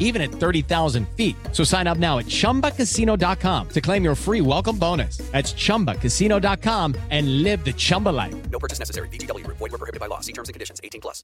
[0.00, 1.36] even at 30,000 feet.
[1.52, 5.18] So sign up now at chumbacasino.com to claim your free welcome bonus.
[5.30, 8.34] That's chumbacasino.com and live the Chumba life.
[8.50, 9.08] No purchase necessary.
[9.10, 9.46] BGW.
[9.46, 10.18] Void were prohibited by law.
[10.18, 10.80] See terms and conditions.
[10.82, 11.22] 18 plus.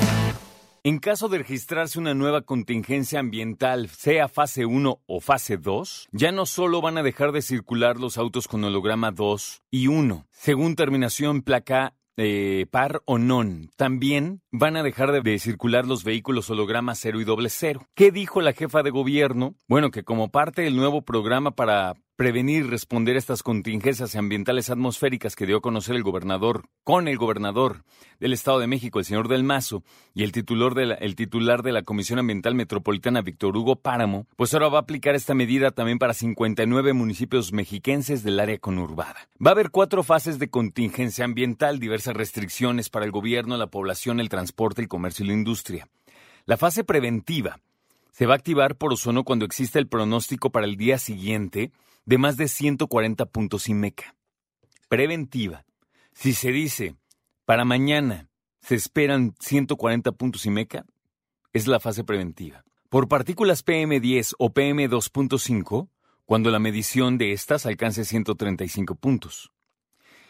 [0.84, 6.32] En caso de registrarse una nueva contingencia ambiental, sea fase 1 o fase 2, ya
[6.32, 10.76] no solo van a dejar de circular los autos con holograma 2 y 1, según
[10.76, 13.70] terminación placa eh, par o non.
[13.76, 17.88] También van a dejar de, de circular los vehículos holograma 0 y doble 0.
[17.94, 19.54] ¿Qué dijo la jefa de gobierno?
[19.68, 24.70] Bueno, que como parte del nuevo programa para prevenir y responder a estas contingencias ambientales
[24.70, 27.84] atmosféricas que dio a conocer el gobernador, con el gobernador
[28.20, 29.84] del Estado de México, el señor Del Mazo,
[30.14, 34.28] y el titular de la, el titular de la Comisión Ambiental Metropolitana, Víctor Hugo Páramo,
[34.36, 39.28] pues ahora va a aplicar esta medida también para 59 municipios mexiquenses del área conurbada.
[39.44, 44.20] Va a haber cuatro fases de contingencia ambiental, diversas restricciones para el gobierno, la población,
[44.20, 45.88] el transporte, el comercio y la industria.
[46.46, 47.58] La fase preventiva
[48.12, 51.72] se va a activar por ozono cuando exista el pronóstico para el día siguiente
[52.06, 54.16] de más de 140 puntos IMECA.
[54.90, 55.66] Preventiva.
[56.14, 56.96] Si se dice,
[57.46, 58.30] para mañana
[58.62, 60.86] se esperan 140 puntos IMECA,
[61.54, 62.64] es la fase preventiva.
[62.90, 65.90] Por partículas PM10 o PM2.5,
[66.26, 69.52] cuando la medición de estas alcance 135 puntos.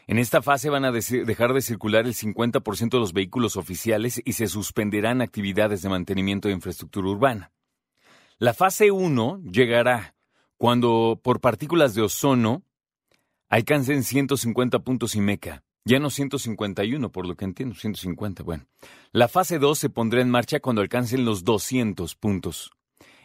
[0.08, 4.34] En esta fase van a dejar de circular el 50% de los vehículos oficiales y
[4.34, 7.52] se suspenderán actividades de mantenimiento de infraestructura urbana.
[8.42, 10.16] La fase 1 llegará
[10.58, 12.64] cuando por partículas de ozono
[13.50, 15.64] alcancen 150 puntos IMECA.
[15.86, 18.42] Ya no 151, por lo que entiendo, 150.
[18.42, 18.66] Bueno,
[19.12, 22.72] la fase 2 se pondrá en marcha cuando alcancen los 200 puntos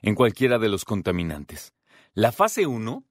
[0.03, 1.73] en cualquiera de los contaminantes.
[2.13, 3.03] La fase 1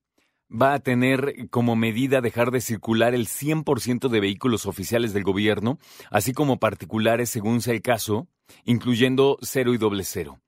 [0.51, 5.79] va a tener como medida dejar de circular el 100% de vehículos oficiales del gobierno,
[6.11, 8.27] así como particulares según sea el caso,
[8.63, 10.39] incluyendo cero y doble cero.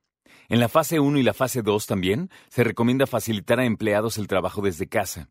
[0.50, 4.28] En la fase 1 y la fase 2 también se recomienda facilitar a empleados el
[4.28, 5.30] trabajo desde casa.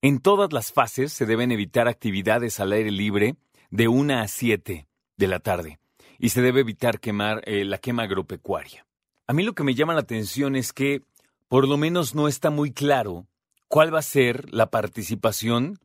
[0.00, 3.36] En todas las fases se deben evitar actividades al aire libre
[3.70, 4.86] de 1 a 7
[5.16, 5.78] de la tarde
[6.18, 8.86] y se debe evitar quemar eh, la quema agropecuaria.
[9.26, 11.02] A mí lo que me llama la atención es que
[11.48, 13.26] por lo menos no está muy claro
[13.68, 15.78] cuál va a ser la participación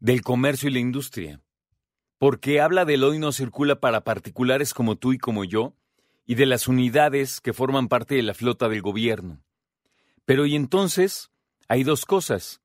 [0.00, 1.40] del comercio y la industria.
[2.18, 5.74] Porque habla del hoy no circula para particulares como tú y como yo,
[6.26, 9.42] y de las unidades que forman parte de la flota del gobierno.
[10.24, 11.30] Pero y entonces
[11.68, 12.60] hay dos cosas.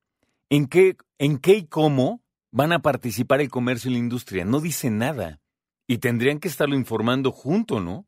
[0.49, 4.45] ¿En qué, ¿En qué y cómo van a participar el comercio y la industria?
[4.45, 5.41] No dice nada.
[5.87, 8.07] Y tendrían que estarlo informando junto, ¿no?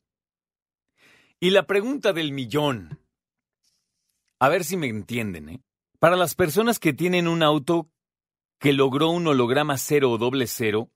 [1.40, 3.00] Y la pregunta del millón.
[4.40, 5.64] A ver si me entienden, ¿eh?
[6.00, 7.90] Para las personas que tienen un auto
[8.60, 10.92] que logró un holograma cero o doble cero,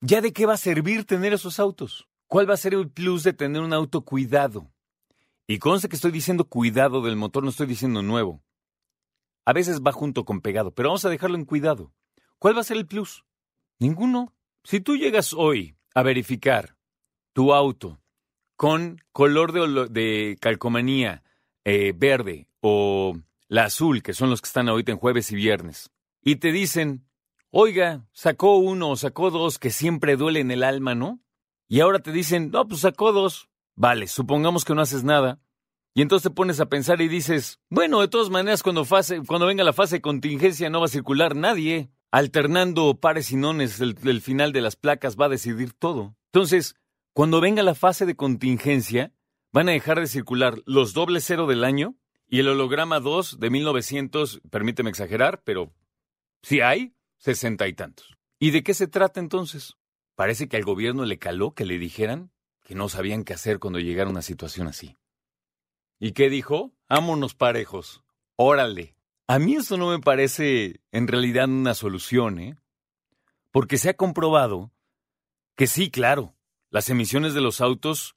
[0.00, 2.08] ¿ya de qué va a servir tener esos autos?
[2.26, 4.70] ¿Cuál va a ser el plus de tener un auto cuidado?
[5.46, 8.42] Y conste que estoy diciendo cuidado del motor, no estoy diciendo nuevo.
[9.44, 11.92] A veces va junto con pegado, pero vamos a dejarlo en cuidado.
[12.38, 13.24] ¿Cuál va a ser el plus?
[13.78, 14.34] Ninguno.
[14.62, 16.76] Si tú llegas hoy a verificar
[17.34, 18.00] tu auto
[18.56, 19.52] con color
[19.90, 21.22] de, calcomanía
[21.64, 23.18] eh, verde o
[23.48, 25.90] la azul, que son los que están ahorita en jueves y viernes,
[26.22, 27.06] y te dicen,
[27.50, 31.23] oiga, sacó uno o sacó dos que siempre duele en el alma, ¿no?
[31.68, 33.48] Y ahora te dicen, no, pues sacó dos.
[33.76, 35.40] Vale, supongamos que no haces nada.
[35.94, 38.84] Y entonces te pones a pensar y dices, bueno, de todas maneras, cuando,
[39.46, 41.90] venga la fase de contingencia no va a circular nadie.
[42.10, 46.16] Alternando pares y nones, el, el final de las placas va a decidir todo.
[46.32, 46.76] Entonces,
[47.12, 49.12] cuando venga la fase de contingencia,
[49.52, 51.96] van a dejar de circular los doble cero del año
[52.28, 55.72] y el holograma 2 de 1900, permíteme exagerar, pero
[56.42, 58.16] si hay, sesenta y tantos.
[58.40, 59.76] ¿Y de qué se trata entonces?
[60.14, 62.30] Parece que al gobierno le caló que le dijeran
[62.62, 64.96] que no sabían qué hacer cuando llegara una situación así.
[65.98, 66.72] ¿Y qué dijo?
[66.88, 68.02] Ámonos parejos.
[68.36, 68.96] Órale.
[69.26, 72.56] A mí eso no me parece en realidad una solución, ¿eh?
[73.50, 74.72] Porque se ha comprobado
[75.56, 76.34] que sí, claro,
[76.70, 78.16] las emisiones de los autos